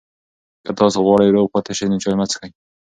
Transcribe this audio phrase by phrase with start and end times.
[0.65, 2.49] که تاسي غواړئ روغ پاتې شئ، نو چای مه څښئ.